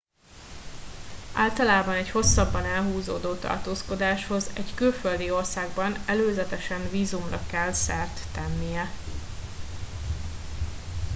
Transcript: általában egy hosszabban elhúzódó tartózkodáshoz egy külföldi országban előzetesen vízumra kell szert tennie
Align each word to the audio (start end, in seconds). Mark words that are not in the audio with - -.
általában 1.33 1.93
egy 1.95 2.09
hosszabban 2.09 2.63
elhúzódó 2.65 3.33
tartózkodáshoz 3.33 4.49
egy 4.55 4.73
külföldi 4.73 5.31
országban 5.31 5.93
előzetesen 6.05 6.89
vízumra 6.89 7.39
kell 7.49 7.71
szert 7.73 8.19
tennie 8.33 8.87